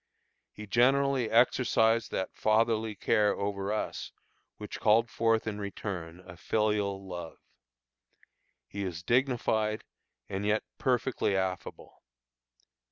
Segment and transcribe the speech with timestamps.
[0.51, 4.11] He generally exercised that fatherly care over us
[4.57, 7.37] which called forth in return a filial love.
[8.67, 9.83] He is dignified,
[10.27, 12.01] and yet perfectly affable.